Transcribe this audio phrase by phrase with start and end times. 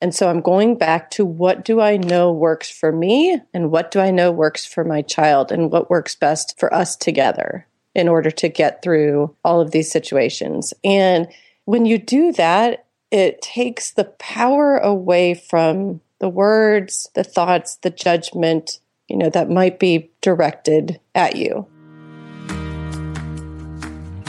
[0.00, 3.90] And so I'm going back to what do I know works for me and what
[3.90, 8.08] do I know works for my child and what works best for us together in
[8.08, 10.72] order to get through all of these situations.
[10.84, 11.28] And
[11.64, 17.90] when you do that, it takes the power away from the words, the thoughts, the
[17.90, 21.66] judgment, you know, that might be directed at you.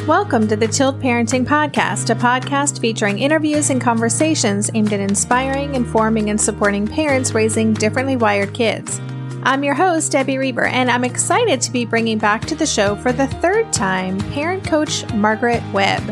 [0.10, 5.76] Welcome to the Tilt Parenting Podcast, a podcast featuring interviews and conversations aimed at inspiring,
[5.76, 9.00] informing, and supporting parents raising differently wired kids.
[9.44, 12.96] I'm your host, Debbie Reber, and I'm excited to be bringing back to the show
[12.96, 16.04] for the third time parent coach Margaret Webb.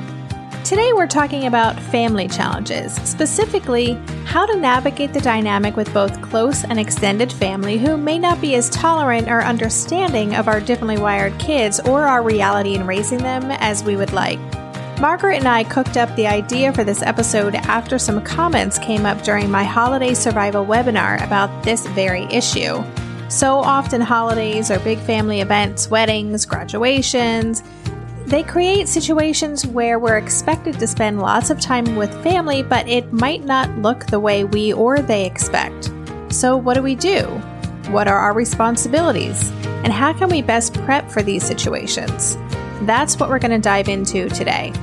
[0.68, 3.94] Today, we're talking about family challenges, specifically
[4.26, 8.54] how to navigate the dynamic with both close and extended family who may not be
[8.56, 13.50] as tolerant or understanding of our differently wired kids or our reality in raising them
[13.50, 14.40] as we would like.
[15.00, 19.24] Margaret and I cooked up the idea for this episode after some comments came up
[19.24, 22.84] during my holiday survival webinar about this very issue.
[23.30, 27.64] So often, holidays or big family events, weddings, graduations,
[28.28, 33.14] they create situations where we're expected to spend lots of time with family, but it
[33.14, 35.90] might not look the way we or they expect.
[36.28, 37.24] So, what do we do?
[37.90, 39.50] What are our responsibilities?
[39.86, 42.36] And how can we best prep for these situations?
[42.82, 44.74] That's what we're going to dive into today.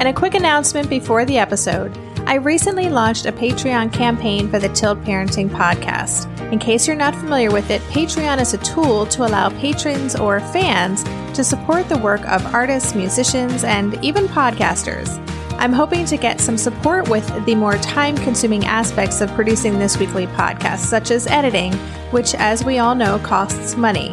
[0.00, 4.68] And a quick announcement before the episode I recently launched a Patreon campaign for the
[4.68, 6.26] Tilt Parenting podcast.
[6.52, 10.40] In case you're not familiar with it, Patreon is a tool to allow patrons or
[10.40, 11.04] fans
[11.38, 15.08] to support the work of artists, musicians, and even podcasters.
[15.52, 19.98] I'm hoping to get some support with the more time consuming aspects of producing this
[19.98, 21.74] weekly podcast, such as editing,
[22.10, 24.08] which, as we all know, costs money.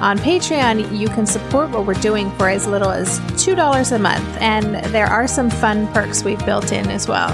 [0.00, 4.38] On Patreon, you can support what we're doing for as little as $2 a month,
[4.40, 7.28] and there are some fun perks we've built in as well.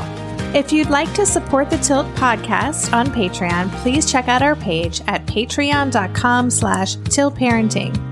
[0.52, 5.00] If you'd like to support the Tilt podcast on Patreon, please check out our page
[5.06, 8.07] at patreon.com slash tiltparenting.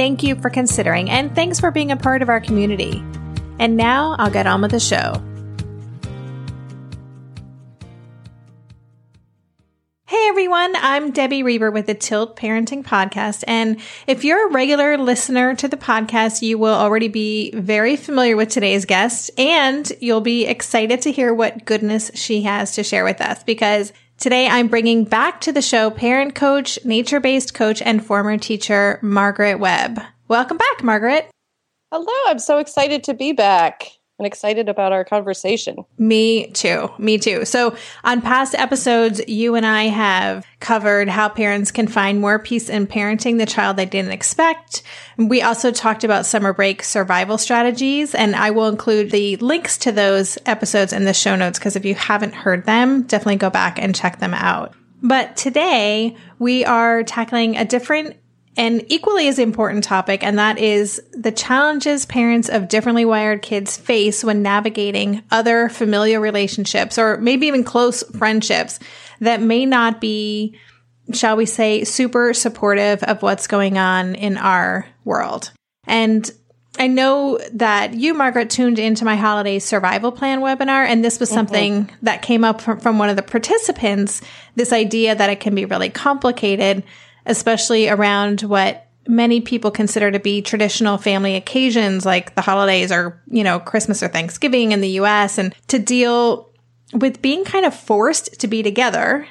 [0.00, 3.04] Thank you for considering, and thanks for being a part of our community.
[3.58, 5.22] And now I'll get on with the show.
[10.06, 13.44] Hey everyone, I'm Debbie Reber with the Tilt Parenting Podcast.
[13.46, 18.38] And if you're a regular listener to the podcast, you will already be very familiar
[18.38, 23.04] with today's guest and you'll be excited to hear what goodness she has to share
[23.04, 27.82] with us because today I'm bringing back to the show parent coach, nature based coach,
[27.82, 29.98] and former teacher, Margaret Webb.
[30.28, 31.28] Welcome back, Margaret.
[31.90, 33.88] Hello, I'm so excited to be back
[34.20, 35.78] and excited about our conversation.
[35.98, 36.90] Me too.
[36.98, 37.46] Me too.
[37.46, 42.68] So on past episodes, you and I have covered how parents can find more peace
[42.68, 44.82] in parenting the child they didn't expect.
[45.16, 49.92] We also talked about summer break survival strategies, and I will include the links to
[49.92, 53.78] those episodes in the show notes because if you haven't heard them, definitely go back
[53.80, 54.74] and check them out.
[55.02, 58.16] But today we are tackling a different
[58.60, 63.78] an equally as important topic, and that is the challenges parents of differently wired kids
[63.78, 68.78] face when navigating other familial relationships or maybe even close friendships
[69.20, 70.58] that may not be,
[71.14, 75.52] shall we say, super supportive of what's going on in our world.
[75.86, 76.30] And
[76.78, 81.30] I know that you, Margaret, tuned into my holiday survival plan webinar, and this was
[81.30, 81.34] mm-hmm.
[81.34, 81.96] something mm-hmm.
[82.02, 84.20] that came up from, from one of the participants
[84.54, 86.84] this idea that it can be really complicated
[87.30, 93.22] especially around what many people consider to be traditional family occasions like the holidays or,
[93.28, 96.50] you know, Christmas or Thanksgiving in the US and to deal
[96.92, 99.26] with being kind of forced to be together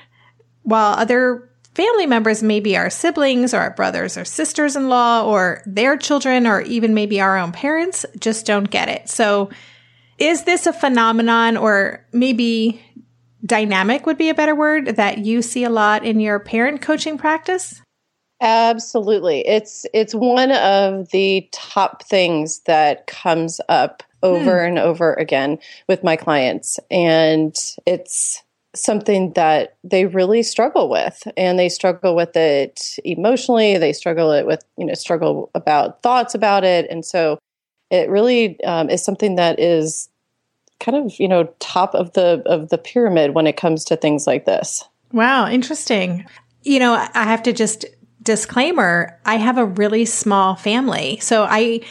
[0.64, 5.62] while other family members maybe our siblings or our brothers or sisters in law or
[5.66, 9.10] their children or even maybe our own parents just don't get it.
[9.10, 9.50] So
[10.18, 12.81] is this a phenomenon or maybe
[13.46, 17.18] dynamic would be a better word that you see a lot in your parent coaching
[17.18, 17.81] practice?
[18.41, 19.45] Absolutely.
[19.47, 24.69] It's it's one of the top things that comes up over hmm.
[24.69, 27.55] and over again with my clients and
[27.85, 28.44] it's
[28.75, 34.45] something that they really struggle with and they struggle with it emotionally they struggle it
[34.45, 37.39] with you know struggle about thoughts about it and so
[37.89, 40.09] it really um, is something that is
[40.80, 44.27] kind of you know top of the of the pyramid when it comes to things
[44.27, 44.83] like this
[45.13, 46.25] wow interesting
[46.63, 47.85] you know i have to just
[48.21, 51.19] disclaimer, I have a really small family.
[51.21, 51.81] So I,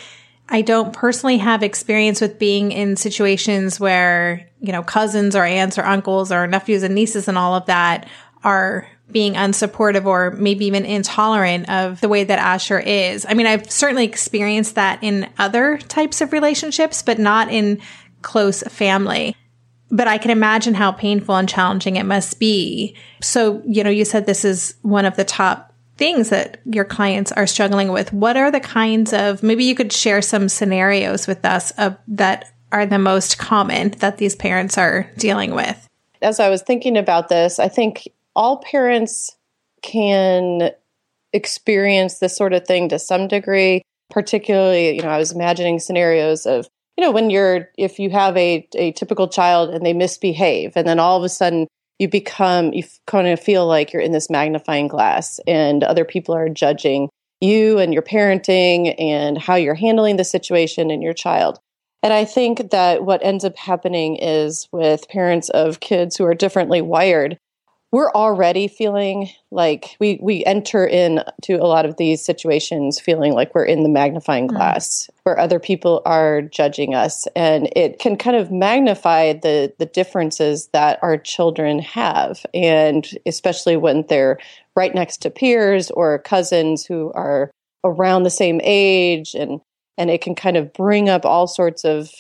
[0.49, 5.79] I don't personally have experience with being in situations where, you know, cousins or aunts
[5.79, 8.09] or uncles or nephews and nieces and all of that
[8.45, 13.25] are being unsupportive or maybe even intolerant of the way that Asher is.
[13.27, 17.81] I mean, I've certainly experienced that in other types of relationships, but not in
[18.21, 19.35] close family.
[19.91, 22.95] but I can imagine how painful and challenging it must be.
[23.23, 25.68] So, you know, you said this is one of the top
[25.99, 28.13] things that your clients are struggling with.
[28.13, 32.47] What are the kinds of, maybe you could share some scenarios with us of, that
[32.73, 35.87] are the most common that these parents are dealing with?
[36.23, 39.37] As I was thinking about this, I think all parents
[39.83, 40.71] can
[41.33, 43.83] experience this sort of thing to some degree.
[44.11, 46.67] Particularly, you know, I was imagining scenarios of,
[46.97, 50.89] you know, when you're, if you have a, a typical child and they misbehave, and
[50.89, 51.67] then all of a sudden
[51.99, 56.35] you become, you kind of feel like you're in this magnifying glass and other people
[56.35, 57.09] are judging
[57.41, 61.59] you and your parenting and how you're handling the situation and your child.
[62.03, 66.35] And I think that what ends up happening is with parents of kids who are
[66.35, 67.39] differently wired,
[67.91, 73.55] we're already feeling like we we enter into a lot of these situations feeling like
[73.55, 74.51] we're in the magnifying mm.
[74.51, 75.19] glass mm.
[75.23, 80.69] where other people are judging us and it can kind of magnify the the differences
[80.73, 84.39] that our children have and especially when they're
[84.75, 87.51] right next to peers or cousins who are
[87.85, 89.61] around the same age and
[89.97, 92.11] and it can kind of bring up all sorts of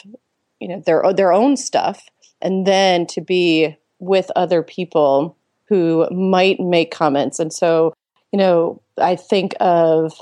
[0.61, 2.09] you know their their own stuff
[2.41, 5.37] and then to be with other people
[5.69, 7.39] who might make comments.
[7.39, 7.93] And so,
[8.33, 10.15] you know, I think of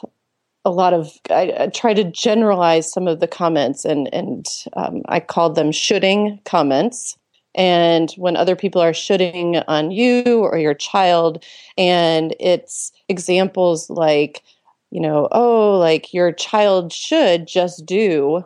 [0.65, 5.03] a lot of I, I try to generalize some of the comments and and um,
[5.09, 7.17] I called them shoulding comments.
[7.55, 11.43] And when other people are shoulding on you or your child,
[11.79, 14.43] and it's examples like,
[14.91, 18.45] you know, oh, like your child should just do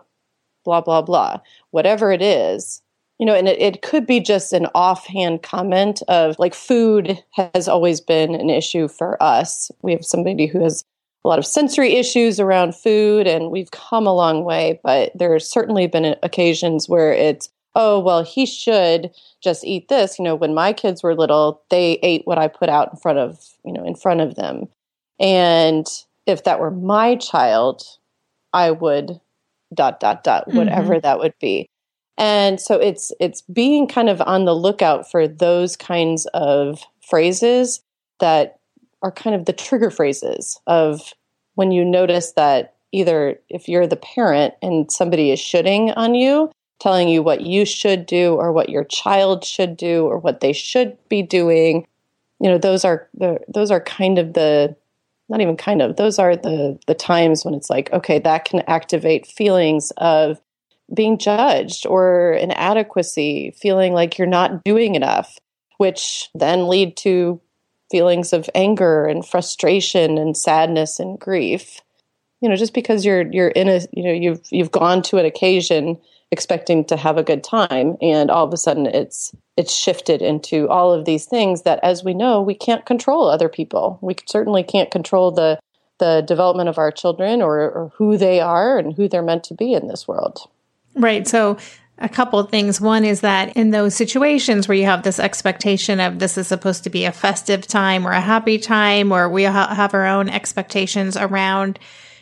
[0.65, 2.83] blah, blah, blah, whatever it is
[3.21, 7.69] you know, and it, it could be just an offhand comment of like food has
[7.69, 9.71] always been an issue for us.
[9.83, 10.85] We have somebody who has
[11.23, 15.47] a lot of sensory issues around food, and we've come a long way, but there's
[15.47, 19.11] certainly been occasions where it's, oh, well, he should
[19.43, 20.19] just eat this.
[20.19, 23.19] You know, when my kids were little, they ate what I put out in front
[23.19, 24.67] of, you know, in front of them.
[25.19, 25.87] And
[26.25, 27.83] if that were my child,
[28.55, 29.21] I would
[29.75, 31.03] dot, dot, dot, whatever mm-hmm.
[31.03, 31.69] that would be.
[32.19, 37.83] And so it's it's being kind of on the lookout for those kinds of phrases
[38.21, 38.59] that
[39.03, 41.15] are kind of the trigger phrases of
[41.55, 46.51] when you notice that either if you're the parent and somebody is shoulding on you,
[46.81, 50.53] telling you what you should do or what your child should do or what they
[50.53, 51.87] should be doing,
[52.41, 54.75] you know, those are the those are kind of the
[55.29, 58.61] not even kind of those are the the times when it's like okay that can
[58.67, 60.41] activate feelings of
[60.93, 65.39] being judged or inadequacy, feeling like you're not doing enough,
[65.79, 67.41] which then lead to
[67.91, 71.81] feelings of anger and frustration and sadness and grief.
[72.41, 75.27] You know, just because you're you're in a you know you've you've gone to an
[75.27, 75.99] occasion
[76.31, 80.69] expecting to have a good time and all of a sudden it's it's shifted into
[80.69, 83.99] all of these things that as we know we can't control other people.
[84.01, 85.59] We certainly can't control the
[85.99, 89.55] the development of our children or, or who they are and who they're meant to
[89.55, 90.49] be in this world.
[90.95, 91.27] Right.
[91.27, 91.59] So
[91.99, 92.81] a couple of things.
[92.81, 96.85] One is that in those situations where you have this expectation of this is supposed
[96.85, 100.29] to be a festive time or a happy time, or we ha- have our own
[100.29, 101.79] expectations around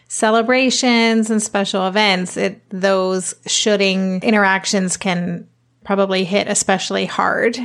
[0.08, 5.46] celebrations and special events, it, those shoulding interactions can
[5.84, 7.58] probably hit especially hard.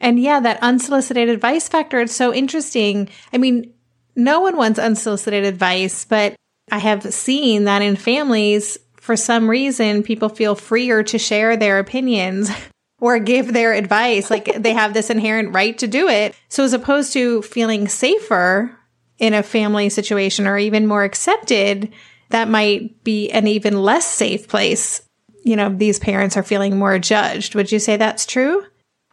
[0.00, 3.08] And yeah, that unsolicited advice factor, it's so interesting.
[3.32, 3.72] I mean,
[4.16, 6.34] no one wants unsolicited advice, but
[6.70, 11.78] I have seen that in families, for some reason, people feel freer to share their
[11.78, 12.48] opinions
[13.02, 14.30] or give their advice.
[14.30, 16.34] Like they have this inherent right to do it.
[16.48, 18.74] So as opposed to feeling safer
[19.18, 21.92] in a family situation or even more accepted,
[22.30, 25.02] that might be an even less safe place.
[25.44, 27.54] You know, these parents are feeling more judged.
[27.54, 28.64] Would you say that's true?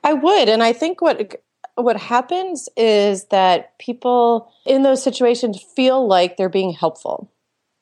[0.05, 0.48] I would.
[0.48, 1.36] And I think what
[1.75, 7.29] what happens is that people in those situations feel like they're being helpful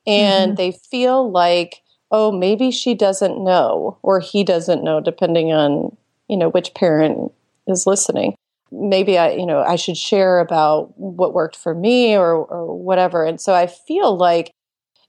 [0.08, 0.56] and mm-hmm.
[0.56, 5.96] they feel like oh, maybe she doesn't know or he doesn't know, depending on,
[6.28, 7.32] you know, which parent
[7.68, 8.36] is listening.
[8.72, 13.26] Maybe I, you know, I should share about what worked for me or, or whatever.
[13.26, 14.52] And so I feel like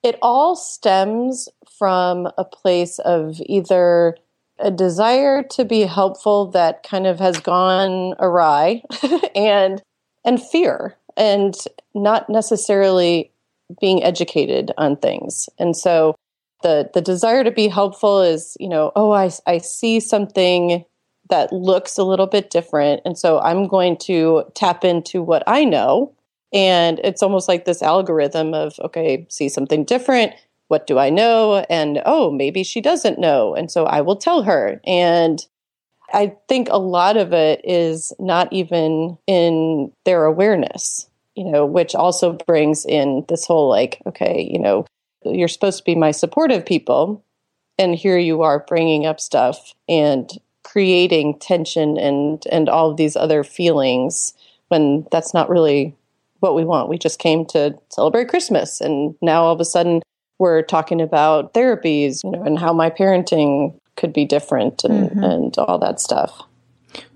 [0.03, 4.17] it all stems from a place of either
[4.59, 8.83] a desire to be helpful that kind of has gone awry
[9.35, 9.83] and
[10.25, 11.55] and fear and
[11.95, 13.31] not necessarily
[13.81, 15.49] being educated on things.
[15.59, 16.15] And so
[16.63, 20.85] the the desire to be helpful is you know oh i i see something
[21.29, 25.65] that looks a little bit different and so i'm going to tap into what i
[25.65, 26.15] know.
[26.53, 30.33] And it's almost like this algorithm of okay see something different
[30.69, 31.65] what do i know?
[31.71, 34.81] And oh maybe she doesn't know and so i will tell her.
[34.85, 35.45] And
[36.13, 41.95] I think a lot of it is not even in their awareness, you know, which
[41.95, 44.87] also brings in this whole like, okay, you know,
[45.25, 47.25] you're supposed to be my supportive people.
[47.79, 50.31] And here you are bringing up stuff and
[50.63, 54.35] creating tension and, and all of these other feelings
[54.69, 55.97] when that's not really
[56.41, 56.89] what we want.
[56.89, 58.81] We just came to celebrate Christmas.
[58.81, 60.03] And now all of a sudden
[60.39, 65.25] we're talking about therapies, you know, and how my parenting could be different and, mm-hmm.
[65.25, 66.43] and all that stuff.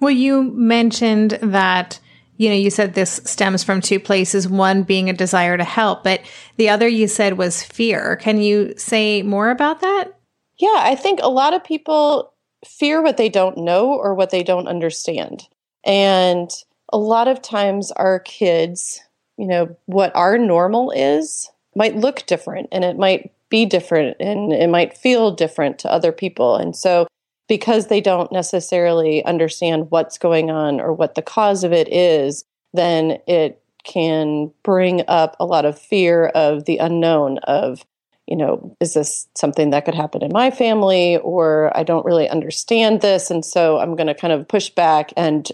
[0.01, 1.99] Well, you mentioned that,
[2.37, 6.03] you know, you said this stems from two places, one being a desire to help,
[6.03, 6.21] but
[6.57, 8.17] the other you said was fear.
[8.17, 10.19] Can you say more about that?
[10.59, 12.33] Yeah, I think a lot of people
[12.67, 15.49] fear what they don't know or what they don't understand.
[15.85, 16.51] And
[16.93, 19.01] a lot of times our kids,
[19.37, 24.53] you know, what our normal is might look different and it might be different and
[24.53, 26.57] it might feel different to other people.
[26.57, 27.07] And so,
[27.49, 32.45] because they don't necessarily understand what's going on or what the cause of it is,
[32.73, 37.85] then it can bring up a lot of fear of the unknown of
[38.27, 42.27] you know is this something that could happen in my family or i don't really
[42.27, 45.53] understand this and so i'm going to kind of push back and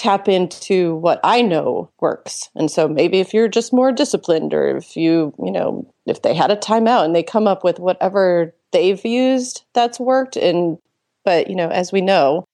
[0.00, 2.48] tap into what I know works.
[2.54, 6.34] And so maybe if you're just more disciplined or if you, you know, if they
[6.34, 10.78] had a timeout and they come up with whatever they've used that's worked and
[11.24, 12.44] but, you know, as we know,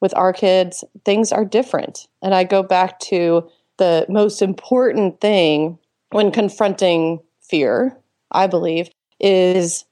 [0.00, 2.08] with our kids, things are different.
[2.22, 3.48] And I go back to
[3.78, 5.78] the most important thing
[6.10, 7.96] when confronting fear,
[8.32, 9.84] I believe, is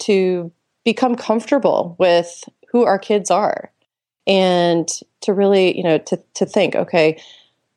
[0.00, 0.50] to
[0.84, 3.70] become comfortable with who our kids are
[4.26, 4.88] and
[5.20, 7.20] to really, you know, to, to think, okay,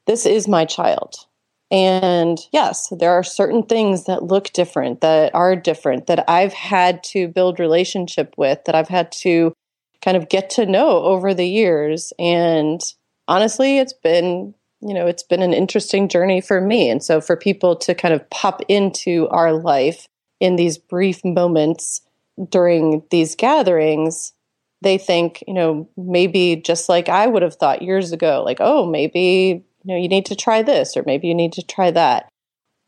[0.05, 1.25] this is my child.
[1.69, 7.03] And yes, there are certain things that look different, that are different, that I've had
[7.05, 9.53] to build relationship with, that I've had to
[10.01, 12.13] kind of get to know over the years.
[12.17, 12.81] And
[13.27, 16.89] honestly, it's been, you know, it's been an interesting journey for me.
[16.89, 20.07] And so for people to kind of pop into our life
[20.39, 22.01] in these brief moments
[22.49, 24.33] during these gatherings
[24.81, 28.85] they think, you know, maybe just like I would have thought years ago, like, oh,
[28.85, 32.27] maybe, you know, you need to try this or maybe you need to try that.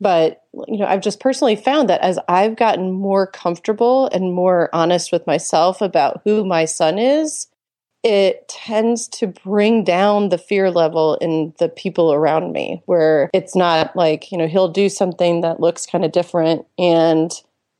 [0.01, 4.69] But, you know, I've just personally found that as I've gotten more comfortable and more
[4.73, 7.47] honest with myself about who my son is,
[8.03, 13.55] it tends to bring down the fear level in the people around me, where it's
[13.55, 17.31] not like, you know, he'll do something that looks kind of different and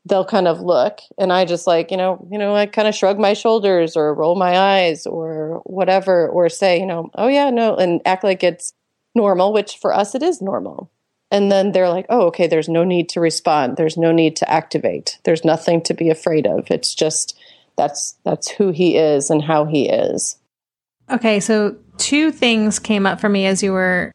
[0.06, 2.94] they'll kind of look and i just like you know you know i kind of
[2.94, 7.50] shrug my shoulders or roll my eyes or whatever or say you know oh yeah
[7.50, 8.72] no and act like it's
[9.14, 10.90] normal which for us it is normal.
[11.30, 13.76] And then they're like oh okay there's no need to respond.
[13.76, 15.18] There's no need to activate.
[15.24, 16.70] There's nothing to be afraid of.
[16.70, 17.38] It's just
[17.76, 20.36] that's that's who he is and how he is.
[21.10, 24.12] Okay so two things came up for me as you were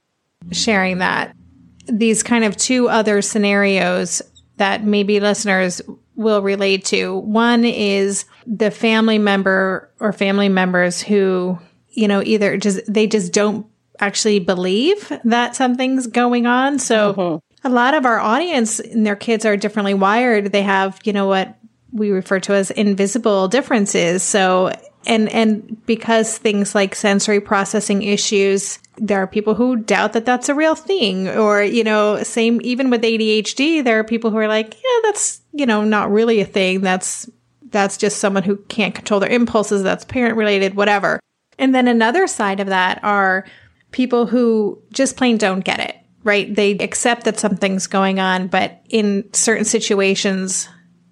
[0.51, 1.35] sharing that.
[1.87, 4.21] These kind of two other scenarios
[4.57, 5.81] that maybe listeners
[6.15, 7.17] will relate to.
[7.17, 11.59] One is the family member or family members who,
[11.89, 13.67] you know, either just, they just don't
[13.99, 16.79] actually believe that something's going on.
[16.79, 17.67] So mm-hmm.
[17.67, 20.51] a lot of our audience and their kids are differently wired.
[20.51, 21.57] They have, you know, what
[21.91, 24.23] we refer to as invisible differences.
[24.23, 24.71] So
[25.05, 30.49] and and because things like sensory processing issues there are people who doubt that that's
[30.49, 34.47] a real thing or you know same even with ADHD there are people who are
[34.47, 37.29] like yeah that's you know not really a thing that's
[37.69, 41.19] that's just someone who can't control their impulses that's parent related whatever
[41.57, 43.45] and then another side of that are
[43.95, 48.81] people who just plain don't get it right they accept that something's going on but
[48.89, 50.67] in certain situations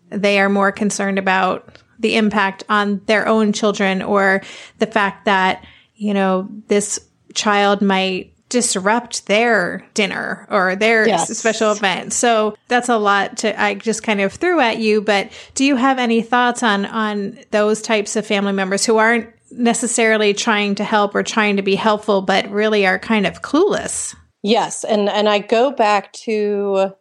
[0.10, 4.42] they are more concerned about the impact on their own children or
[4.80, 7.00] the fact that you know this
[7.34, 11.36] child might disrupt their dinner or their yes.
[11.36, 12.14] special event.
[12.14, 15.76] So that's a lot to I just kind of threw at you, but do you
[15.76, 20.84] have any thoughts on on those types of family members who aren't necessarily trying to
[20.84, 24.16] help or trying to be helpful but really are kind of clueless?
[24.42, 26.94] Yes, and and I go back to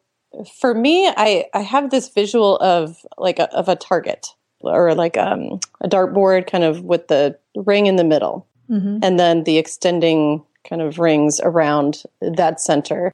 [0.61, 4.29] for me I I have this visual of like a, of a target
[4.61, 8.99] or like um, a dartboard kind of with the ring in the middle mm-hmm.
[9.03, 13.13] and then the extending kind of rings around that center.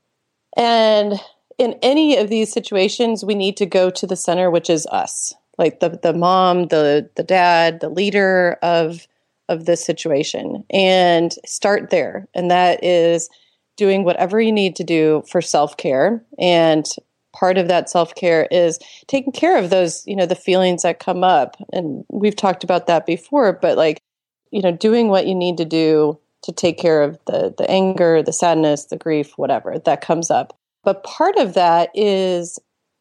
[0.56, 1.14] And
[1.58, 5.34] in any of these situations, we need to go to the center, which is us,
[5.56, 9.06] like the the mom, the the dad, the leader of
[9.48, 12.28] of this situation, and start there.
[12.34, 13.28] And that is
[13.76, 16.24] doing whatever you need to do for self care.
[16.38, 16.86] And
[17.32, 20.98] part of that self care is taking care of those, you know, the feelings that
[21.00, 21.56] come up.
[21.72, 24.02] And we've talked about that before, but like
[24.50, 28.22] you know, doing what you need to do to take care of the the anger,
[28.22, 30.56] the sadness, the grief, whatever that comes up.
[30.84, 32.58] But part of that is,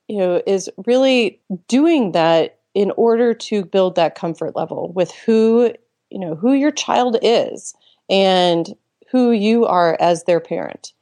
[0.08, 5.74] you know, is really doing that in order to build that comfort level with who,
[6.10, 7.74] you know, who your child is
[8.10, 8.76] and
[9.12, 10.94] who you are as their parent.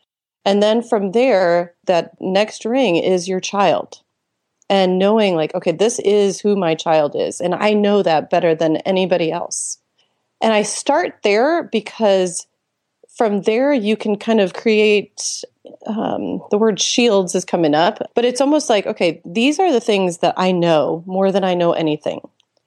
[0.46, 4.02] And then from there, that next ring is your child.
[4.70, 7.40] And knowing, like, okay, this is who my child is.
[7.40, 9.78] And I know that better than anybody else.
[10.42, 12.48] And I start there because
[13.16, 15.44] from there you can kind of create
[15.88, 19.80] um, the word shields is coming up, but it's almost like, okay, these are the
[19.80, 22.22] things that I know more than I know anything.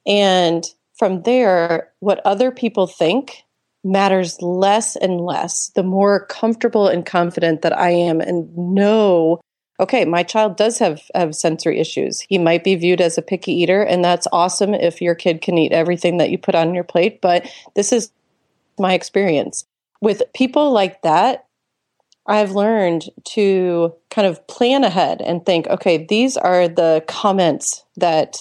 [0.05, 0.65] And
[0.99, 3.43] from there, what other people think
[3.83, 9.39] matters less and less the more comfortable and confident that I am and know
[9.79, 12.19] okay, my child does have, have sensory issues.
[12.19, 15.57] He might be viewed as a picky eater, and that's awesome if your kid can
[15.57, 17.21] eat everything that you put on your plate.
[17.21, 18.11] But this is
[18.77, 19.65] my experience.
[20.01, 21.45] With people like that,
[22.27, 28.37] I've learned to kind of plan ahead and think, okay, these are the comments that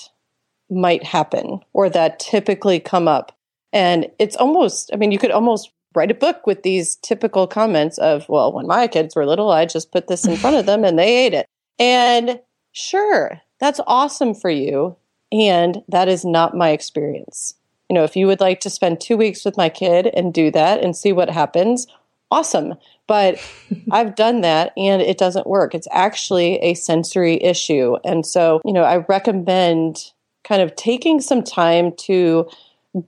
[0.70, 3.38] might happen or that typically come up
[3.72, 7.98] and it's almost, I mean, you could almost write a book with these typical comments
[7.98, 10.84] of, well, when my kids were little, I just put this in front of them
[10.84, 11.46] and they ate it.
[11.78, 12.40] And
[12.72, 14.96] sure, that's awesome for you.
[15.30, 17.54] And that is not my experience.
[17.88, 20.50] You know, if you would like to spend two weeks with my kid and do
[20.50, 21.87] that and see what happens,
[22.30, 22.75] awesome.
[23.06, 23.42] But
[23.90, 25.75] I've done that and it doesn't work.
[25.75, 27.96] It's actually a sensory issue.
[28.04, 30.12] And so, you know, I recommend
[30.49, 32.49] kind of taking some time to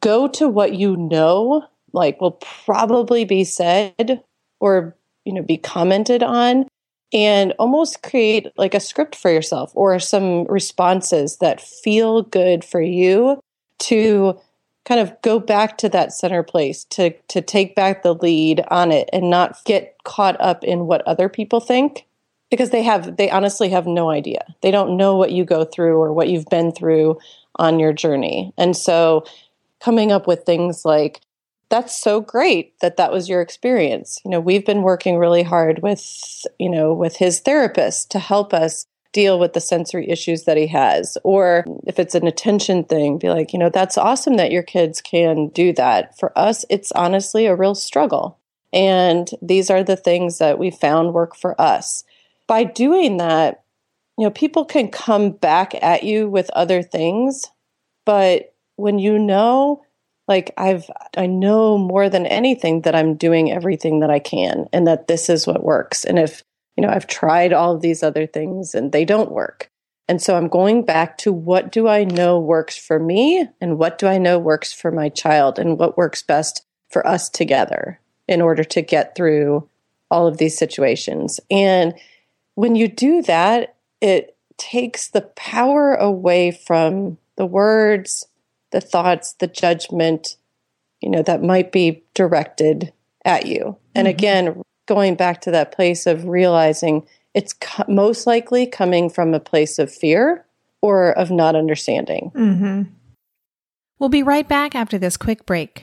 [0.01, 4.23] go to what you know like will probably be said
[4.61, 4.95] or
[5.25, 6.69] you know be commented on
[7.13, 12.81] and almost create like a script for yourself or some responses that feel good for
[12.81, 13.41] you
[13.79, 14.39] to
[14.85, 18.93] kind of go back to that center place to to take back the lead on
[18.93, 22.07] it and not get caught up in what other people think
[22.50, 24.45] because they have they honestly have no idea.
[24.60, 27.19] They don't know what you go through or what you've been through
[27.56, 28.52] on your journey.
[28.58, 29.25] And so
[29.80, 31.21] coming up with things like
[31.71, 34.21] that's so great that that was your experience.
[34.25, 38.52] You know we've been working really hard with you know with his therapist to help
[38.52, 41.19] us deal with the sensory issues that he has.
[41.25, 45.00] Or if it's an attention thing be like you know that's awesome that your kids
[45.00, 46.19] can do that.
[46.19, 48.39] For us it's honestly a real struggle.
[48.73, 52.04] And these are the things that we found work for us
[52.50, 53.63] by doing that
[54.19, 57.47] you know people can come back at you with other things
[58.04, 59.82] but when you know
[60.30, 64.86] like I've I know more than anything that I'm doing everything that I can and
[64.86, 66.04] that this is what works.
[66.04, 66.45] And if
[66.76, 69.69] you know, I've tried all of these other things and they don't work.
[70.08, 73.99] And so I'm going back to what do I know works for me and what
[73.99, 78.41] do I know works for my child and what works best for us together in
[78.41, 79.69] order to get through
[80.13, 81.41] all of these situations.
[81.50, 81.95] And
[82.54, 88.26] when you do that, it takes the power away from the words
[88.71, 90.36] the thoughts, the judgment,
[91.00, 92.93] you know, that might be directed
[93.25, 93.76] at you.
[93.95, 94.17] And mm-hmm.
[94.17, 99.41] again, going back to that place of realizing it's co- most likely coming from a
[99.41, 100.45] place of fear
[100.82, 102.32] or of not understanding.
[102.34, 102.82] Mm-hmm.
[103.99, 105.82] We'll be right back after this quick break.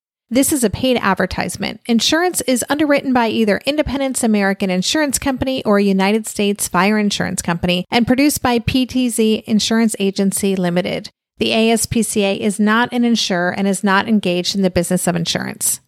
[0.33, 1.81] This is a paid advertisement.
[1.87, 7.85] Insurance is underwritten by either Independence American Insurance Company or United States Fire Insurance Company
[7.91, 11.09] and produced by PTZ Insurance Agency Limited.
[11.39, 15.81] The ASPCA is not an insurer and is not engaged in the business of insurance.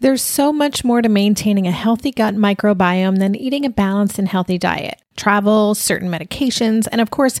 [0.00, 4.26] There's so much more to maintaining a healthy gut microbiome than eating a balanced and
[4.26, 5.00] healthy diet.
[5.16, 7.40] Travel, certain medications, and of course,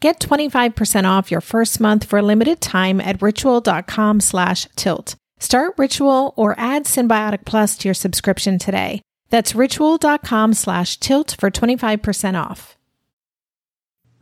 [0.00, 5.16] Get 25% off your first month for a limited time at ritual.com slash tilt.
[5.38, 9.02] Start Ritual or add Synbiotic Plus to your subscription today.
[9.30, 12.76] That's ritual.com slash tilt for 25% off.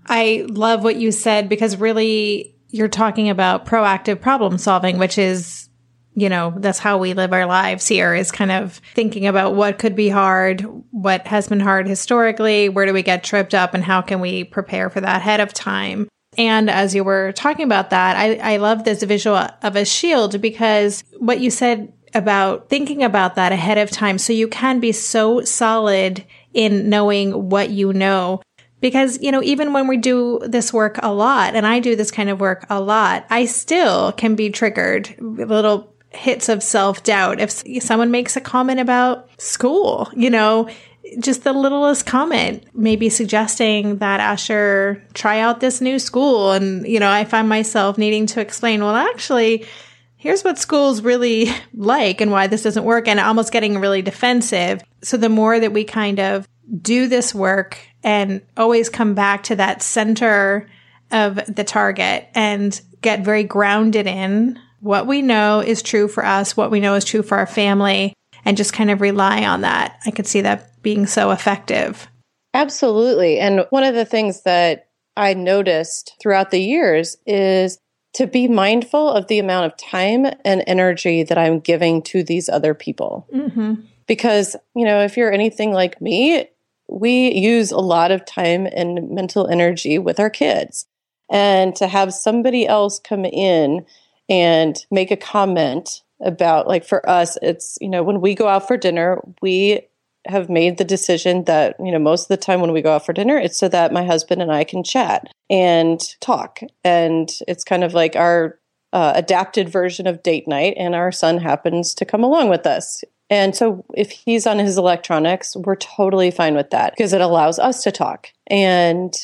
[0.07, 5.69] I love what you said because really you're talking about proactive problem solving, which is,
[6.15, 9.79] you know, that's how we live our lives here is kind of thinking about what
[9.79, 13.83] could be hard, what has been hard historically, where do we get tripped up, and
[13.83, 16.09] how can we prepare for that ahead of time.
[16.37, 20.41] And as you were talking about that, I, I love this visual of a shield
[20.41, 24.93] because what you said about thinking about that ahead of time so you can be
[24.93, 28.41] so solid in knowing what you know
[28.85, 32.11] because, you know, even when we do this work a lot, and I do this
[32.11, 37.03] kind of work a lot, I still can be triggered a little hits of self
[37.03, 37.41] doubt.
[37.41, 40.69] If someone makes a comment about school, you know,
[41.19, 46.53] just the littlest comment, maybe suggesting that Asher try out this new school.
[46.53, 49.67] And, you know, I find myself needing to explain, well, actually,
[50.17, 54.83] here's what school's really like and why this doesn't work and almost getting really defensive.
[55.03, 56.49] So the more that we kind of
[56.81, 60.69] do this work and always come back to that center
[61.11, 66.59] of the target and get very grounded in what we know is true for us,
[66.59, 68.13] what we know is true for our family,
[68.45, 69.99] and just kind of rely on that.
[70.05, 72.07] I could see that being so effective.
[72.53, 73.41] Absolutely.
[73.41, 77.79] And one of the things that I noticed throughout the years is
[78.13, 82.51] to be mindful of the amount of time and energy that I'm giving to these
[82.51, 83.27] other people.
[83.35, 83.75] Mm-hmm.
[84.07, 86.47] Because, you know, if you're anything like me,
[86.89, 90.85] we use a lot of time and mental energy with our kids.
[91.31, 93.87] And to have somebody else come in
[94.29, 98.67] and make a comment about, like for us, it's, you know, when we go out
[98.67, 99.83] for dinner, we
[100.27, 103.05] have made the decision that, you know, most of the time when we go out
[103.05, 106.61] for dinner, it's so that my husband and I can chat and talk.
[106.83, 108.59] And it's kind of like our
[108.93, 110.75] uh, adapted version of date night.
[110.79, 113.05] And our son happens to come along with us.
[113.29, 117.59] And so if he's on his electronics, we're totally fine with that because it allows
[117.59, 118.29] us to talk.
[118.47, 119.15] And,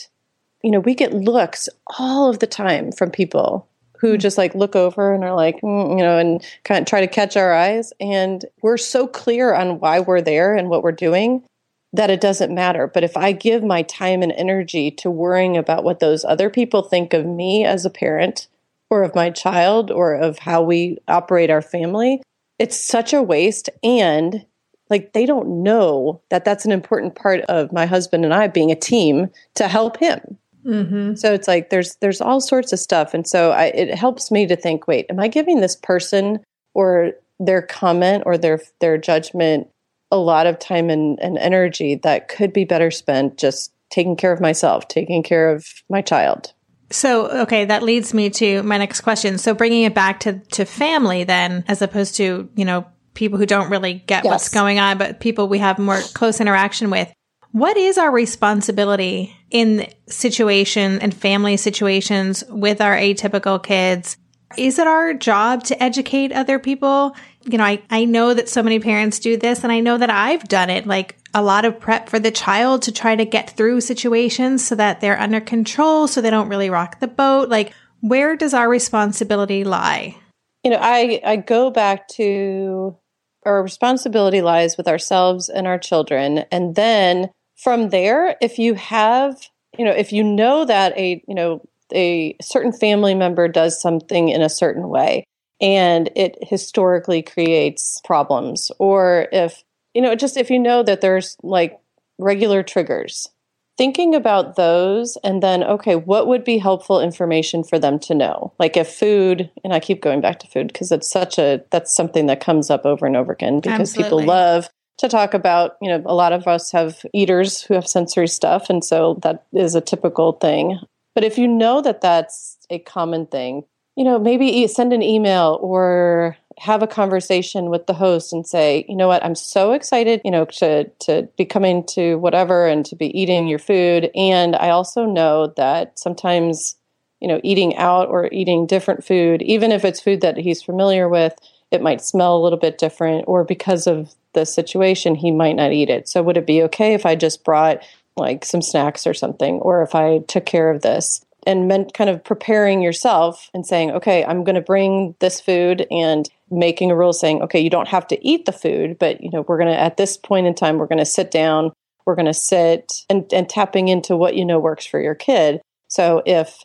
[0.62, 3.68] you know, we get looks all of the time from people
[4.00, 4.18] who hmm.
[4.18, 7.06] just like look over and are like, mm, you know, and kind of try to
[7.06, 7.92] catch our eyes.
[8.00, 11.44] And we're so clear on why we're there and what we're doing
[11.92, 12.86] that it doesn't matter.
[12.86, 16.82] But if I give my time and energy to worrying about what those other people
[16.82, 18.46] think of me as a parent
[18.90, 22.22] or of my child or of how we operate our family,
[22.58, 24.44] it's such a waste and
[24.88, 28.70] like they don't know that that's an important part of my husband and I being
[28.70, 30.36] a team to help him.
[30.64, 31.14] Mm-hmm.
[31.14, 34.46] So it's like there's there's all sorts of stuff, and so I, it helps me
[34.46, 36.40] to think: Wait, am I giving this person
[36.74, 39.68] or their comment or their their judgment
[40.10, 44.32] a lot of time and, and energy that could be better spent just taking care
[44.32, 46.52] of myself, taking care of my child?
[46.92, 49.38] So, okay, that leads me to my next question.
[49.38, 53.46] So, bringing it back to, to family then, as opposed to, you know, people who
[53.46, 54.30] don't really get yes.
[54.30, 57.12] what's going on, but people we have more close interaction with.
[57.52, 64.16] What is our responsibility in situation and family situations with our atypical kids?
[64.56, 67.16] Is it our job to educate other people?
[67.44, 70.10] You know, I, I know that so many parents do this and I know that
[70.10, 70.86] I've done it.
[70.86, 74.76] Like a lot of prep for the child to try to get through situations so
[74.76, 77.48] that they're under control, so they don't really rock the boat.
[77.48, 80.16] Like, where does our responsibility lie?
[80.64, 82.96] You know, I, I go back to
[83.44, 86.44] our responsibility lies with ourselves and our children.
[86.50, 87.30] And then
[87.62, 92.36] from there, if you have, you know, if you know that a, you know, a
[92.40, 95.24] certain family member does something in a certain way,
[95.60, 99.62] and it historically creates problems or if
[99.94, 101.78] you know just if you know that there's like
[102.18, 103.28] regular triggers
[103.76, 108.52] thinking about those and then okay what would be helpful information for them to know
[108.58, 111.94] like if food and i keep going back to food because it's such a that's
[111.94, 114.04] something that comes up over and over again because Absolutely.
[114.04, 114.68] people love
[115.00, 118.70] to talk about you know a lot of us have eaters who have sensory stuff
[118.70, 120.78] and so that is a typical thing
[121.14, 123.64] but if you know that that's a common thing
[123.96, 128.84] you know maybe send an email or have a conversation with the host and say,
[128.86, 132.84] you know what, I'm so excited, you know, to to be coming to whatever and
[132.84, 134.10] to be eating your food.
[134.14, 136.76] And I also know that sometimes,
[137.18, 141.08] you know, eating out or eating different food, even if it's food that he's familiar
[141.08, 141.34] with,
[141.70, 145.72] it might smell a little bit different, or because of the situation, he might not
[145.72, 146.08] eat it.
[146.08, 147.82] So would it be okay if I just brought
[148.16, 151.24] like some snacks or something, or if I took care of this?
[151.46, 155.86] and meant kind of preparing yourself and saying, okay, I'm going to bring this food
[155.90, 159.30] and making a rule saying, okay, you don't have to eat the food, but you
[159.30, 161.72] know, we're going to at this point in time, we're going to sit down,
[162.04, 165.60] we're going to sit and, and tapping into what you know works for your kid.
[165.88, 166.58] So if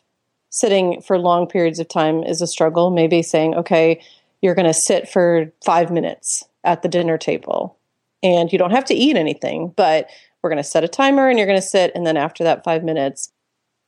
[0.50, 4.02] sitting for long periods of time is a struggle, maybe saying, okay,
[4.42, 7.78] you're going to sit for five minutes at the dinner table.
[8.22, 10.08] And you don't have to eat anything, but
[10.42, 11.92] we're going to set a timer and you're going to sit.
[11.94, 13.30] And then after that five minutes,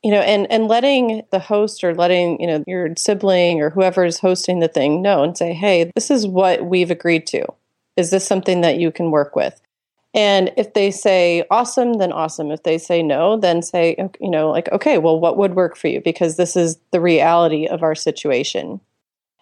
[0.02, 4.04] you know and and letting the host or letting you know your sibling or whoever
[4.04, 7.44] is hosting the thing know and say hey this is what we've agreed to.
[7.96, 9.60] Is this something that you can work with?
[10.14, 12.50] And if they say awesome then awesome.
[12.50, 15.88] If they say no then say you know like okay well what would work for
[15.88, 16.00] you?
[16.00, 18.80] Because this is the reality of our situation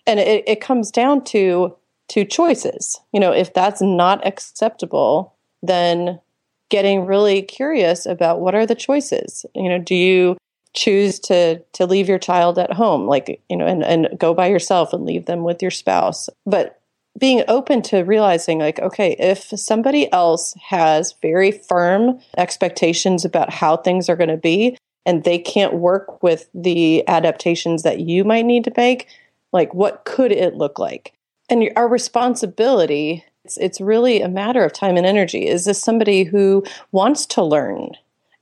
[0.06, 1.76] and it, it comes down to
[2.08, 3.00] two choices.
[3.12, 6.20] You know if that's not acceptable then
[6.68, 9.46] getting really curious about what are the choices.
[9.54, 10.36] You know do you
[10.74, 13.06] choose to to leave your child at home?
[13.06, 16.28] Like you know and, and go by yourself and leave them with your spouse.
[16.44, 16.80] But
[17.18, 23.76] being open to realizing like okay if somebody else has very firm expectations about how
[23.76, 28.44] things are going to be and they can't work with the adaptations that you might
[28.44, 29.08] need to make
[29.52, 31.12] like what could it look like
[31.48, 36.24] and our responsibility it's, it's really a matter of time and energy is this somebody
[36.24, 37.92] who wants to learn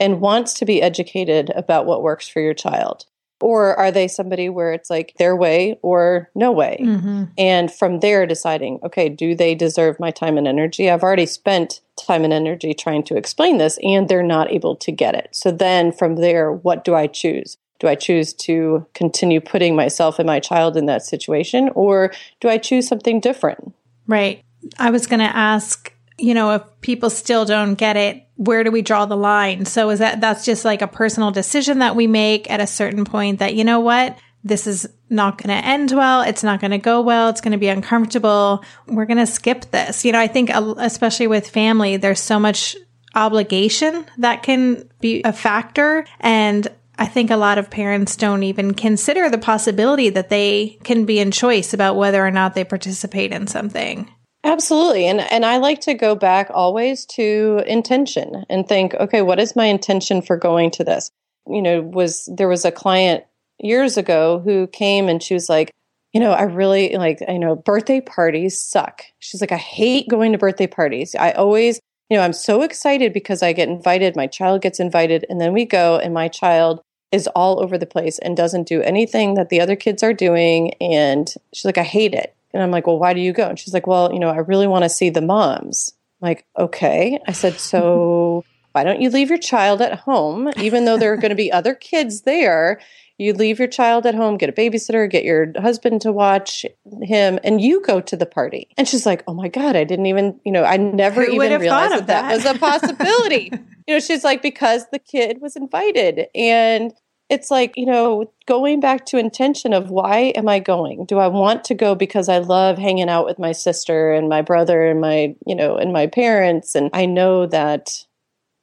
[0.01, 3.07] and wants to be educated about what works for your child?
[3.41, 6.79] Or are they somebody where it's like their way or no way?
[6.81, 7.25] Mm-hmm.
[7.37, 10.89] And from there, deciding, okay, do they deserve my time and energy?
[10.89, 14.93] I've already spent time and energy trying to explain this, and they're not able to
[14.93, 15.29] get it.
[15.33, 17.59] So then from there, what do I choose?
[17.81, 22.49] Do I choose to continue putting myself and my child in that situation, or do
[22.49, 23.75] I choose something different?
[24.07, 24.43] Right.
[24.79, 28.71] I was going to ask you know, if people still don't get it, where do
[28.71, 29.65] we draw the line?
[29.65, 33.05] So is that, that's just like a personal decision that we make at a certain
[33.05, 34.17] point that, you know what?
[34.43, 36.21] This is not going to end well.
[36.21, 37.31] It's not going to go well.
[37.31, 38.63] It's going to be uncomfortable.
[38.87, 40.05] We're going to skip this.
[40.05, 42.77] You know, I think uh, especially with family, there's so much
[43.15, 46.05] obligation that can be a factor.
[46.21, 51.05] And I think a lot of parents don't even consider the possibility that they can
[51.05, 54.09] be in choice about whether or not they participate in something.
[54.45, 55.07] Absolutely.
[55.07, 59.57] And and I like to go back always to intention and think, okay, what is
[59.57, 61.11] my intention for going to this?
[61.49, 63.25] You know, was there was a client
[63.59, 65.71] years ago who came and she was like,
[66.13, 69.03] you know, I really like, I know birthday parties suck.
[69.19, 71.15] She's like, I hate going to birthday parties.
[71.15, 75.25] I always, you know, I'm so excited because I get invited, my child gets invited,
[75.29, 78.83] and then we go and my child is all over the place and doesn't do
[78.83, 80.75] anything that the other kids are doing.
[80.75, 82.35] And she's like, I hate it.
[82.53, 83.49] And I'm like, well, why do you go?
[83.49, 85.93] And she's like, well, you know, I really want to see the moms.
[86.21, 87.19] I'm like, okay.
[87.27, 91.17] I said, so why don't you leave your child at home, even though there are
[91.17, 92.81] going to be other kids there?
[93.19, 96.67] You leave your child at home, get a babysitter, get your husband to watch
[97.03, 98.69] him, and you go to the party.
[98.77, 101.61] And she's like, "Oh my god, I didn't even, you know, I never Who even
[101.61, 103.53] realized that, that was a possibility."
[103.87, 106.93] you know, she's like, because the kid was invited, and
[107.31, 111.07] it's like, you know, going back to intention of why am I going?
[111.07, 114.43] Do I want to go because I love hanging out with my sister and my
[114.43, 116.75] brother and my, you know, and my parents?
[116.75, 118.05] And I know that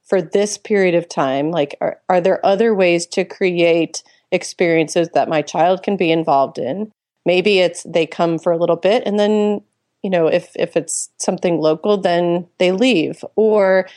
[0.03, 5.29] for this period of time, like, are, are there other ways to create experiences that
[5.29, 6.91] my child can be involved in?
[7.25, 9.61] Maybe it's they come for a little bit and then,
[10.01, 13.23] you know, if, if it's something local, then they leave.
[13.35, 13.87] Or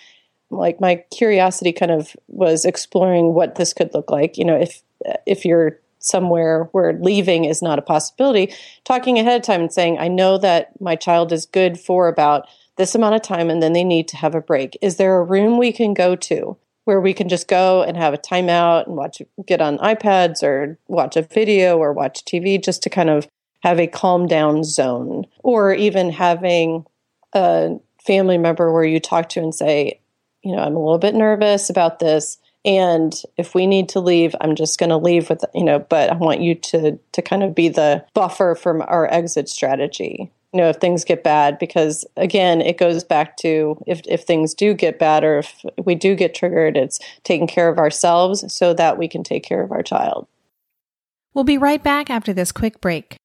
[0.50, 4.82] like my curiosity kind of was exploring what this could look like you know if
[5.26, 8.52] if you're somewhere where leaving is not a possibility
[8.84, 12.46] talking ahead of time and saying i know that my child is good for about
[12.76, 15.24] this amount of time and then they need to have a break is there a
[15.24, 18.96] room we can go to where we can just go and have a timeout and
[18.96, 23.28] watch get on ipads or watch a video or watch tv just to kind of
[23.64, 26.84] have a calm down zone, or even having
[27.32, 27.70] a
[28.06, 29.98] family member where you talk to and say,
[30.42, 32.36] you know, I'm a little bit nervous about this.
[32.66, 36.10] And if we need to leave, I'm just going to leave with, you know, but
[36.10, 40.30] I want you to, to kind of be the buffer from our exit strategy.
[40.54, 44.54] You know, if things get bad, because again, it goes back to if, if things
[44.54, 48.72] do get bad or if we do get triggered, it's taking care of ourselves so
[48.72, 50.28] that we can take care of our child.
[51.34, 53.16] We'll be right back after this quick break.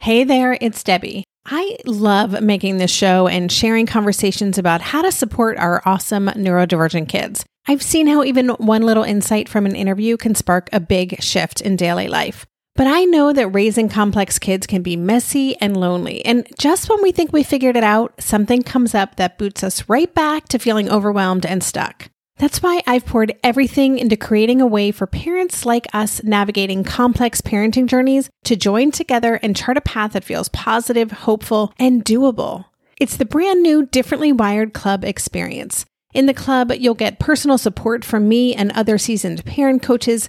[0.00, 1.24] Hey there, it's Debbie.
[1.44, 7.08] I love making this show and sharing conversations about how to support our awesome neurodivergent
[7.08, 7.44] kids.
[7.66, 11.60] I've seen how even one little insight from an interview can spark a big shift
[11.60, 12.46] in daily life.
[12.78, 16.24] But I know that raising complex kids can be messy and lonely.
[16.24, 19.88] And just when we think we figured it out, something comes up that boots us
[19.88, 22.08] right back to feeling overwhelmed and stuck.
[22.36, 27.40] That's why I've poured everything into creating a way for parents like us navigating complex
[27.40, 32.66] parenting journeys to join together and chart a path that feels positive, hopeful, and doable.
[33.00, 35.84] It's the brand new Differently Wired Club experience.
[36.14, 40.28] In the club, you'll get personal support from me and other seasoned parent coaches,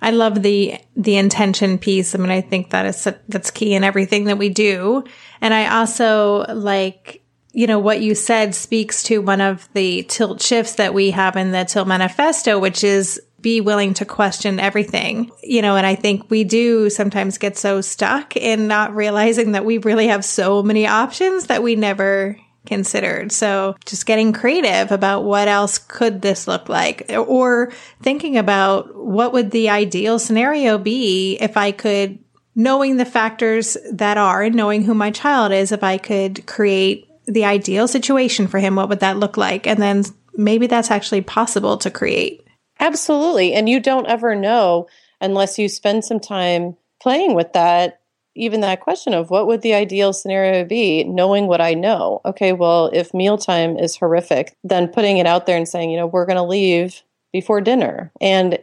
[0.00, 2.14] I love the the intention piece.
[2.14, 5.04] I mean, I think that is that's key in everything that we do.
[5.40, 10.42] And I also like you know what you said speaks to one of the tilt
[10.42, 15.30] shifts that we have in the tilt manifesto, which is be willing to question everything.
[15.42, 19.64] You know, and I think we do sometimes get so stuck in not realizing that
[19.64, 23.32] we really have so many options that we never considered.
[23.32, 29.32] So just getting creative about what else could this look like or thinking about what
[29.32, 32.18] would the ideal scenario be if I could
[32.54, 37.06] knowing the factors that are and knowing who my child is if I could create
[37.26, 40.04] the ideal situation for him what would that look like and then
[40.36, 42.46] maybe that's actually possible to create.
[42.80, 43.54] Absolutely.
[43.54, 44.86] And you don't ever know
[45.20, 48.00] unless you spend some time playing with that
[48.36, 52.20] even that question of what would the ideal scenario be, knowing what I know.
[52.24, 56.06] Okay, well, if mealtime is horrific, then putting it out there and saying, you know,
[56.06, 58.12] we're going to leave before dinner.
[58.20, 58.58] And,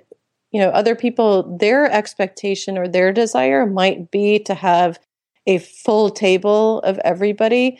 [0.52, 5.00] you know, other people, their expectation or their desire might be to have
[5.46, 7.80] a full table of everybody.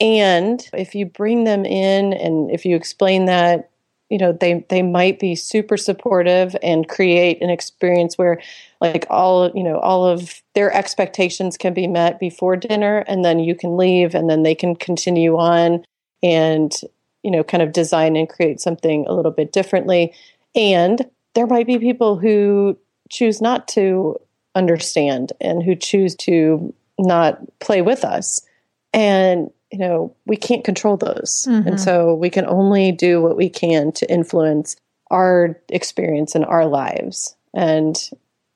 [0.00, 3.70] And if you bring them in and if you explain that,
[4.08, 8.42] you know, they, they might be super supportive and create an experience where
[8.82, 13.38] like all you know all of their expectations can be met before dinner and then
[13.38, 15.84] you can leave and then they can continue on
[16.20, 16.72] and
[17.22, 20.12] you know kind of design and create something a little bit differently.
[20.56, 22.76] And there might be people who
[23.08, 24.16] choose not to
[24.56, 28.40] understand and who choose to not play with us.
[28.92, 31.46] And you know we can't control those.
[31.48, 31.68] Mm-hmm.
[31.68, 34.74] and so we can only do what we can to influence
[35.12, 37.36] our experience in our lives.
[37.54, 37.96] And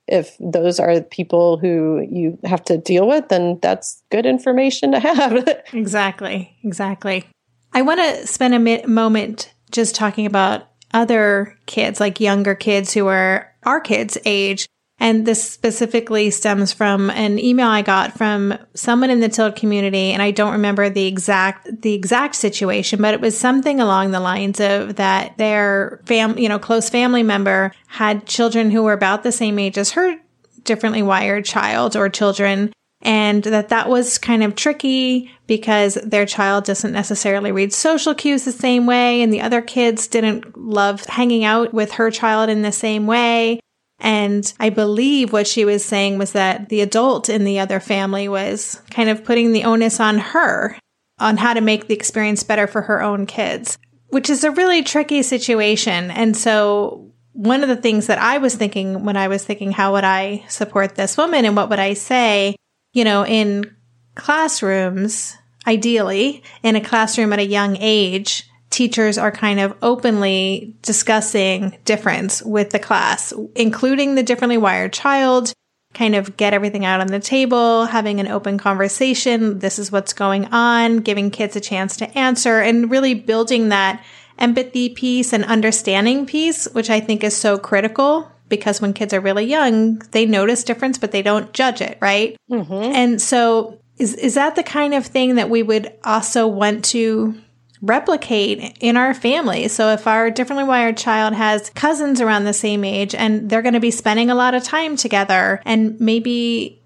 [0.08, 5.00] if those are people who you have to deal with, then that's good information to
[5.00, 5.48] have.
[5.72, 6.56] exactly.
[6.62, 7.24] Exactly.
[7.72, 12.94] I want to spend a mi- moment just talking about other kids, like younger kids
[12.94, 14.66] who are our kids' age.
[14.98, 20.12] And this specifically stems from an email I got from someone in the Tilt community.
[20.12, 24.20] And I don't remember the exact, the exact situation, but it was something along the
[24.20, 29.22] lines of that their fam, you know, close family member had children who were about
[29.22, 30.16] the same age as her
[30.64, 32.72] differently wired child or children
[33.02, 38.44] and that that was kind of tricky because their child doesn't necessarily read social cues
[38.44, 42.62] the same way and the other kids didn't love hanging out with her child in
[42.62, 43.60] the same way
[43.98, 48.28] and I believe what she was saying was that the adult in the other family
[48.28, 50.76] was kind of putting the onus on her
[51.18, 53.78] on how to make the experience better for her own kids,
[54.08, 56.10] which is a really tricky situation.
[56.10, 59.92] And so one of the things that I was thinking when I was thinking, how
[59.92, 62.56] would I support this woman and what would I say?
[62.92, 63.74] You know, in
[64.14, 65.36] classrooms,
[65.66, 72.42] ideally, in a classroom at a young age, teachers are kind of openly discussing difference
[72.42, 75.50] with the class, including the differently wired child,
[75.94, 79.60] kind of get everything out on the table, having an open conversation.
[79.60, 84.04] This is what's going on, giving kids a chance to answer and really building that
[84.38, 89.20] empathy piece and understanding piece, which I think is so critical because when kids are
[89.20, 92.36] really young, they notice difference, but they don't judge it, right?
[92.50, 92.74] Mm-hmm.
[92.74, 97.40] And so is, is that the kind of thing that we would also want to
[97.82, 99.68] replicate in our family.
[99.68, 103.74] So if our differently wired child has cousins around the same age and they're going
[103.74, 106.80] to be spending a lot of time together and maybe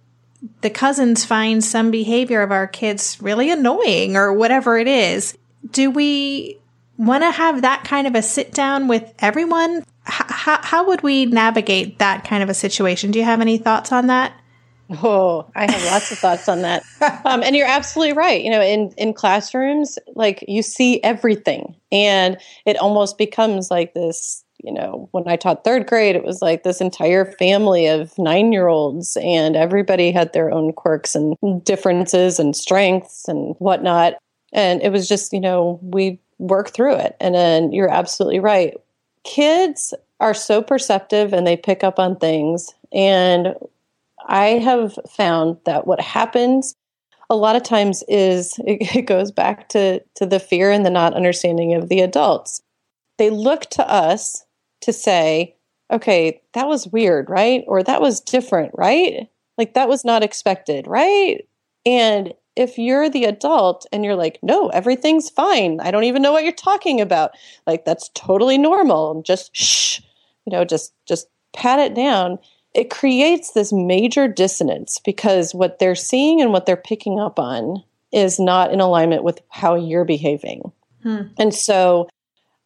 [0.63, 5.37] the cousins find some behavior of our kids really annoying or whatever it is,
[5.71, 6.59] do we
[6.97, 9.85] want to have that kind of a sit down with everyone?
[10.05, 13.11] How, how would we navigate that kind of a situation?
[13.11, 14.33] Do you have any thoughts on that?
[14.91, 16.85] Oh, I have lots of thoughts on that.
[17.25, 18.43] Um, and you're absolutely right.
[18.43, 24.45] You know, in in classrooms, like you see everything, and it almost becomes like this.
[24.63, 28.53] You know, when I taught third grade, it was like this entire family of nine
[28.53, 34.15] year olds, and everybody had their own quirks and differences and strengths and whatnot.
[34.53, 37.17] And it was just, you know, we work through it.
[37.21, 38.75] And then you're absolutely right.
[39.25, 42.75] Kids are so perceptive and they pick up on things.
[42.93, 43.55] And
[44.31, 46.77] I have found that what happens
[47.29, 50.91] a lot of times is it, it goes back to, to the fear and the
[50.91, 52.63] not understanding of the adults.
[53.19, 54.45] They look to us
[54.83, 55.57] to say,
[55.93, 57.65] okay, that was weird, right?
[57.67, 59.29] Or that was different, right?
[59.59, 61.47] Like that was not expected, right?
[61.85, 65.81] And if you're the adult and you're like, no, everything's fine.
[65.81, 67.33] I don't even know what you're talking about.
[67.67, 69.23] Like that's totally normal.
[69.23, 70.01] Just shh,
[70.47, 72.39] you know, just just pat it down
[72.75, 77.83] it creates this major dissonance because what they're seeing and what they're picking up on
[78.13, 80.73] is not in alignment with how you're behaving.
[81.03, 81.23] Hmm.
[81.39, 82.09] And so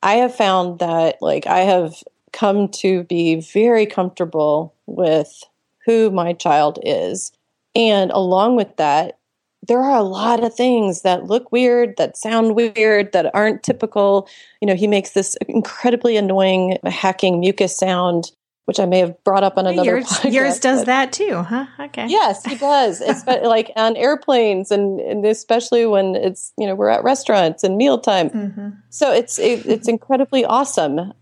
[0.02, 2.02] I have found that like I have
[2.32, 5.42] come to be very comfortable with
[5.86, 7.32] who my child is.
[7.74, 9.18] And along with that,
[9.66, 14.28] there are a lot of things that look weird, that sound weird, that aren't typical.
[14.60, 18.32] You know, he makes this incredibly annoying hacking mucus sound
[18.66, 20.32] which I may have brought up on another yours, podcast.
[20.32, 21.66] Yours does but, that too, huh?
[21.78, 22.06] Okay.
[22.08, 23.00] Yes, he does.
[23.00, 27.76] It's like on airplanes and, and, especially when it's, you know, we're at restaurants and
[27.76, 28.30] mealtime.
[28.30, 28.68] Mm-hmm.
[28.88, 31.12] So it's, it, it's incredibly awesome.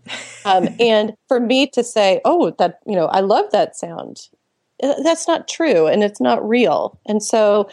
[0.45, 4.29] Um, and for me to say, oh, that, you know, I love that sound.
[4.81, 6.99] Uh, that's not true and it's not real.
[7.05, 7.69] And so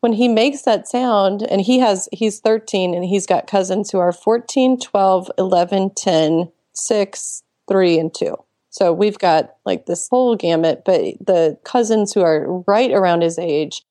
[0.00, 3.98] when he makes that sound and he has, he's 13 and he's got cousins who
[3.98, 8.36] are 14, 12, 11, 10, 6, 3, and 2
[8.72, 13.38] so we've got like this whole gamut, but the cousins who are right around his
[13.38, 13.82] age,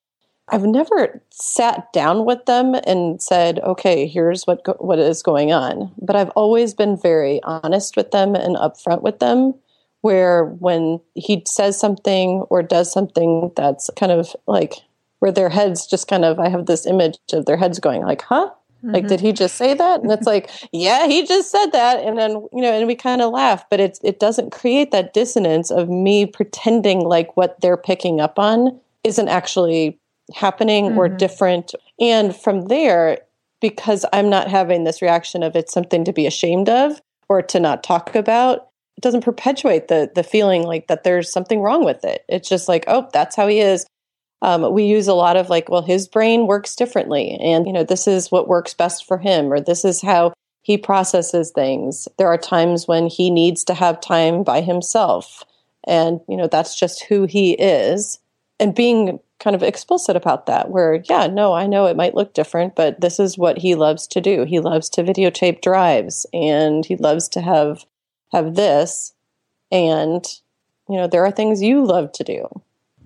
[0.49, 5.53] I've never sat down with them and said, "Okay, here's what go- what is going
[5.53, 9.53] on." But I've always been very honest with them and upfront with them.
[10.01, 14.77] Where when he says something or does something that's kind of like
[15.19, 18.23] where their heads just kind of, I have this image of their heads going like,
[18.23, 18.49] "Huh."
[18.83, 18.95] Mm-hmm.
[18.95, 20.01] Like, did he just say that?
[20.01, 21.99] And it's like, yeah, he just said that.
[21.99, 25.13] And then, you know, and we kind of laugh, but it's, it doesn't create that
[25.13, 29.99] dissonance of me pretending like what they're picking up on isn't actually
[30.33, 30.97] happening mm-hmm.
[30.97, 31.73] or different.
[31.99, 33.19] And from there,
[33.59, 37.59] because I'm not having this reaction of it's something to be ashamed of or to
[37.59, 38.67] not talk about,
[38.97, 42.25] it doesn't perpetuate the the feeling like that there's something wrong with it.
[42.27, 43.85] It's just like, oh, that's how he is
[44.41, 47.83] um, we use a lot of like, well, his brain works differently, and you know,
[47.83, 50.33] this is what works best for him, or this is how
[50.63, 52.07] he processes things.
[52.17, 55.43] There are times when he needs to have time by himself,
[55.85, 58.19] and you know that's just who he is.
[58.59, 62.31] And being kind of explicit about that where yeah no i know it might look
[62.35, 64.43] different but this is what he loves to do.
[64.43, 67.83] He loves to videotape drives and he loves to have
[68.31, 69.13] have this
[69.71, 70.23] and
[70.87, 72.47] you know there are things you love to do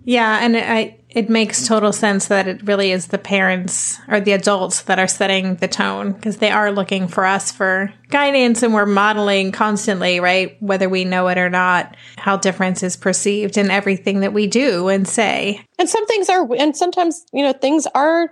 [0.05, 4.33] yeah, and I it makes total sense that it really is the parents or the
[4.33, 8.73] adults that are setting the tone because they are looking for us for guidance and
[8.73, 10.61] we're modeling constantly, right?
[10.61, 14.89] Whether we know it or not, how difference is perceived in everything that we do
[14.89, 15.65] and say.
[15.79, 18.29] And some things are and sometimes, you know, things are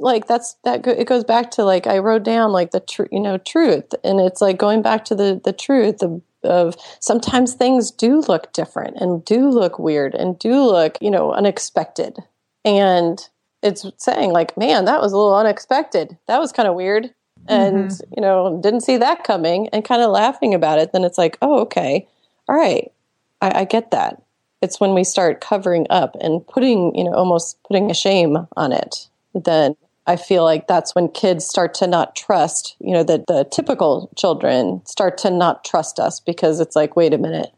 [0.00, 3.10] like that's that go, it goes back to like I wrote down like the truth,
[3.12, 7.54] you know, truth and it's like going back to the the truth, the of sometimes
[7.54, 12.18] things do look different and do look weird and do look, you know, unexpected.
[12.64, 13.20] And
[13.62, 16.16] it's saying like, man, that was a little unexpected.
[16.26, 17.12] That was kind of weird.
[17.48, 18.14] And, mm-hmm.
[18.16, 20.92] you know, didn't see that coming and kind of laughing about it.
[20.92, 22.06] Then it's like, oh, okay.
[22.48, 22.92] All right.
[23.40, 24.22] I, I get that.
[24.60, 28.72] It's when we start covering up and putting, you know, almost putting a shame on
[28.72, 29.74] it, then
[30.06, 34.10] I feel like that's when kids start to not trust, you know, that the typical
[34.16, 37.50] children start to not trust us because it's like, wait a minute,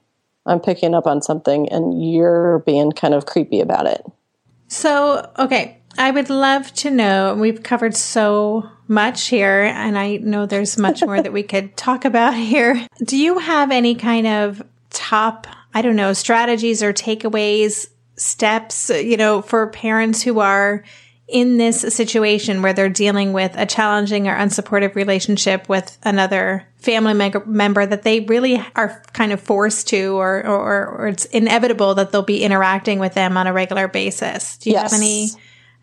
[0.45, 4.05] I'm picking up on something and you're being kind of creepy about it.
[4.68, 7.34] So, okay, I would love to know.
[7.34, 12.05] We've covered so much here, and I know there's much more that we could talk
[12.05, 12.86] about here.
[13.03, 17.86] Do you have any kind of top, I don't know, strategies or takeaways,
[18.16, 20.84] steps, you know, for parents who are
[21.27, 27.14] in this situation where they're dealing with a challenging or unsupportive relationship with another family
[27.14, 31.95] me- member that they really are kind of forced to or, or, or it's inevitable
[31.95, 34.59] that they'll be interacting with them on a regular basis.
[34.59, 34.93] Do you yes.
[34.93, 35.29] have any,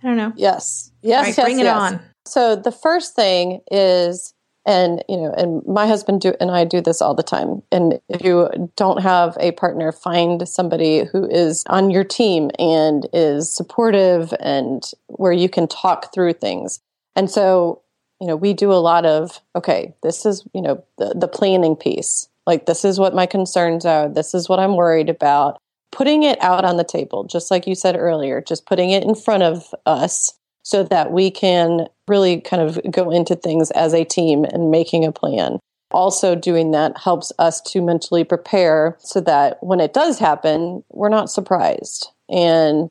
[0.04, 0.34] I don't know.
[0.36, 0.92] Yes.
[1.02, 1.26] Yes.
[1.26, 2.00] Right, yes bring it on.
[2.26, 4.36] So the first thing is
[4.66, 7.62] and you know and my husband do and i do this all the time.
[7.72, 13.08] And if you don't have a partner find somebody who is on your team and
[13.14, 16.80] is supportive and where you can talk through things.
[17.16, 17.82] And so
[18.20, 21.76] you know we do a lot of okay this is you know the, the planning
[21.76, 22.28] piece.
[22.46, 24.10] Like this is what my concerns are.
[24.10, 25.60] This is what i'm worried about.
[25.92, 29.16] Putting it out on the table just like you said earlier just putting it in
[29.16, 30.34] front of us
[30.64, 35.06] so that we can really kind of go into things as a team and making
[35.06, 35.60] a plan.
[35.92, 41.10] Also, doing that helps us to mentally prepare so that when it does happen, we're
[41.10, 42.10] not surprised.
[42.30, 42.90] And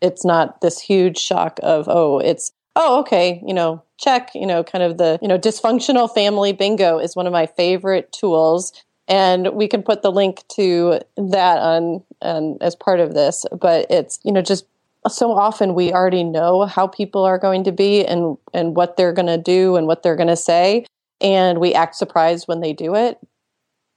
[0.00, 4.64] it's not this huge shock of, oh, it's, oh, okay, you know, check, you know,
[4.64, 8.72] kind of the, you know, dysfunctional family bingo is one of my favorite tools.
[9.06, 13.44] And we can put the link to that on um, as part of this.
[13.52, 14.64] But it's, you know, just
[15.08, 19.12] so often we already know how people are going to be and and what they're
[19.12, 20.84] going to do and what they're going to say
[21.20, 23.18] and we act surprised when they do it.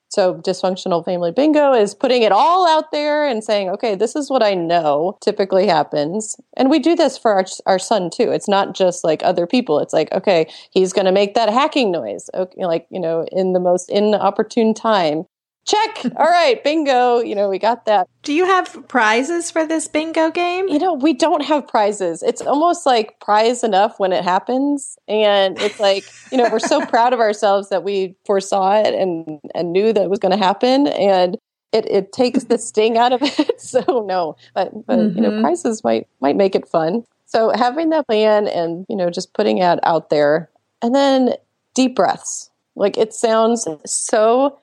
[0.10, 4.30] So dysfunctional family bingo is putting it all out there and saying okay this is
[4.30, 6.38] what i know typically happens.
[6.56, 8.32] And we do this for our, our son too.
[8.32, 9.80] It's not just like other people.
[9.80, 12.30] It's like okay he's going to make that hacking noise.
[12.34, 15.26] Okay, like you know in the most inopportune time
[15.66, 16.06] check.
[16.18, 17.20] All right bingo.
[17.20, 18.08] You know we got that.
[18.24, 20.68] Do you have prizes for this bingo game?
[20.68, 22.24] You know we don't have prizes.
[22.24, 24.98] It's almost like prize enough when it happens.
[25.08, 29.40] And it's like you know we're so proud of ourselves that we foresaw it and
[29.56, 30.88] and knew that it was going to happen.
[30.88, 31.38] And
[31.72, 33.52] it, it takes the sting out of it.
[33.64, 34.36] So no.
[34.54, 35.18] But but mm-hmm.
[35.18, 35.42] you know mm-hmm.
[35.42, 37.04] prizes might might make it fun.
[37.26, 40.50] So having that plan and you know just putting it out there.
[40.82, 41.36] And then
[41.74, 42.52] deep breaths.
[42.76, 44.60] Like it sounds so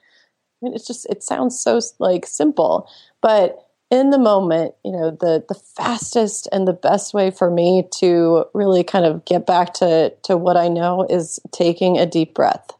[0.63, 2.89] mean, it's just it sounds so like simple,
[3.21, 7.89] but in the moment, you know, the the fastest and the best way for me
[7.99, 12.35] to really kind of get back to to what I know is taking a deep
[12.35, 12.71] breath.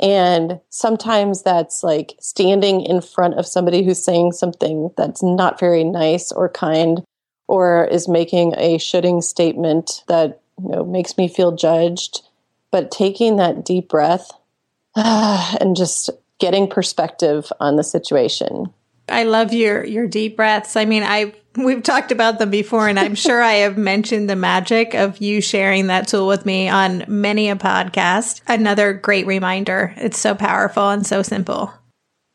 [0.00, 5.84] And sometimes that's like standing in front of somebody who's saying something that's not very
[5.84, 7.02] nice or kind
[7.48, 12.22] or is making a shoulding statement that you know makes me feel judged
[12.70, 14.30] but taking that deep breath
[14.96, 16.10] and just
[16.40, 18.72] getting perspective on the situation.
[19.08, 20.76] I love your your deep breaths.
[20.76, 24.36] I mean, I we've talked about them before and I'm sure I have mentioned the
[24.36, 28.40] magic of you sharing that tool with me on many a podcast.
[28.46, 29.92] Another great reminder.
[29.96, 31.72] It's so powerful and so simple.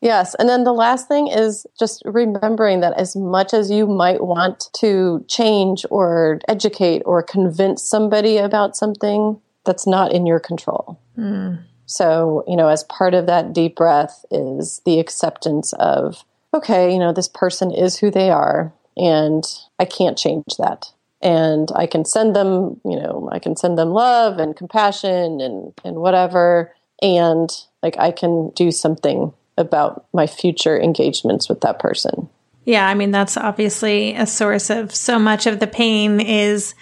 [0.02, 0.34] Yes.
[0.34, 4.68] And then the last thing is just remembering that as much as you might want
[4.74, 11.00] to change or educate or convince somebody about something, that's not in your control.
[11.18, 11.62] Mm.
[11.86, 16.98] So, you know, as part of that deep breath is the acceptance of, okay, you
[16.98, 19.44] know, this person is who they are, and
[19.78, 20.92] I can't change that.
[21.22, 25.72] And I can send them, you know, I can send them love and compassion and,
[25.84, 26.74] and whatever.
[27.00, 27.50] And
[27.82, 32.28] like I can do something about my future engagements with that person.
[32.64, 36.74] Yeah, I mean, that's obviously a source of so much of the pain is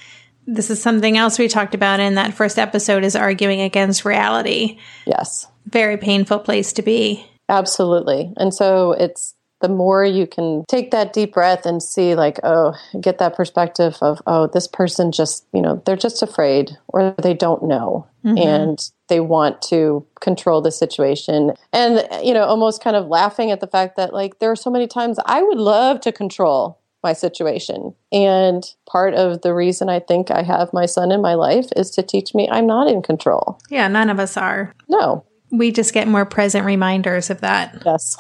[0.47, 4.79] this is something else we talked about in that first episode is arguing against reality.
[5.07, 5.47] Yes.
[5.67, 7.27] Very painful place to be.
[7.49, 8.33] Absolutely.
[8.37, 12.75] And so it's the more you can take that deep breath and see like oh
[13.01, 17.33] get that perspective of oh this person just you know they're just afraid or they
[17.33, 18.37] don't know mm-hmm.
[18.37, 23.61] and they want to control the situation and you know almost kind of laughing at
[23.61, 27.13] the fact that like there are so many times i would love to control my
[27.13, 31.69] situation and part of the reason i think i have my son in my life
[31.77, 35.71] is to teach me i'm not in control yeah none of us are no we
[35.71, 38.17] just get more present reminders of that yes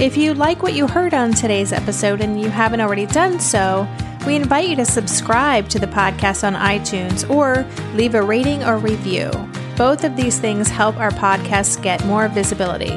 [0.03, 3.87] If you like what you heard on today's episode and you haven't already done so,
[4.27, 8.79] we invite you to subscribe to the podcast on iTunes or leave a rating or
[8.79, 9.31] review.
[9.77, 12.93] Both of these things help our podcast get more visibility.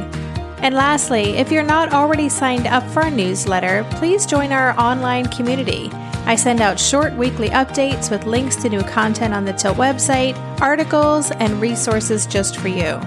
[0.64, 5.28] And lastly, if you're not already signed up for our newsletter, please join our online
[5.28, 5.90] community.
[6.26, 10.38] I send out short weekly updates with links to new content on the Tilt website,
[10.62, 12.98] articles, and resources just for you.